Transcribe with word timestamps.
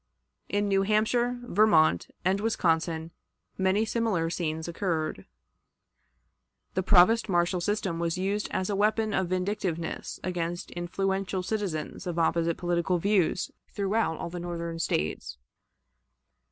In 0.49 0.67
New 0.67 0.81
Hampshire, 0.81 1.37
Vermont, 1.43 2.07
and 2.25 2.39
Wisconsin 2.41 3.11
many 3.55 3.85
similar 3.85 4.31
scenes 4.31 4.67
occurred. 4.67 5.25
The 6.73 6.81
provost 6.81 7.29
marshal 7.29 7.61
system 7.61 7.99
was 7.99 8.17
used 8.17 8.47
as 8.49 8.71
a 8.71 8.75
weapon 8.75 9.13
of 9.13 9.27
vindictiveness 9.29 10.19
against 10.23 10.71
influential 10.71 11.43
citizens 11.43 12.07
of 12.07 12.17
opposite 12.17 12.57
political 12.57 12.97
views 12.97 13.51
throughout 13.69 14.17
all 14.17 14.31
the 14.31 14.39
Northern 14.39 14.79
States. 14.79 15.37